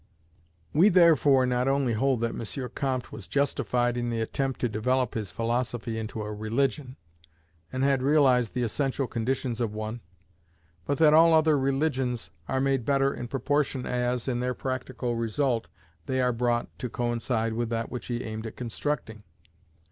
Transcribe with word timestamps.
We, 0.73 0.89
therefore, 0.89 1.45
not 1.45 1.67
only 1.67 1.93
hold 1.93 2.21
that 2.21 2.33
M. 2.33 2.69
Comte 2.73 3.11
was 3.11 3.27
justified 3.27 3.95
in 3.95 4.09
the 4.09 4.19
attempt 4.19 4.59
to 4.61 4.67
develope 4.67 5.13
his 5.13 5.29
philosophy 5.29 5.95
into 5.99 6.23
a 6.23 6.33
religion, 6.33 6.95
and 7.71 7.83
had 7.83 8.01
realized 8.01 8.55
the 8.55 8.63
essential 8.63 9.05
conditions 9.05 9.61
of 9.61 9.75
one, 9.75 10.01
but 10.87 10.97
that 10.97 11.13
all 11.13 11.35
other 11.35 11.55
religions 11.55 12.31
are 12.47 12.59
made 12.59 12.83
better 12.83 13.13
in 13.13 13.27
proportion 13.27 13.85
as, 13.85 14.27
in 14.27 14.39
their 14.39 14.55
practical 14.55 15.15
result, 15.15 15.67
they 16.07 16.19
are 16.19 16.33
brought 16.33 16.65
to 16.79 16.89
coincide 16.89 17.53
with 17.53 17.69
that 17.69 17.91
which 17.91 18.07
he 18.07 18.23
aimed 18.23 18.47
at 18.47 18.55
constructing. 18.57 19.21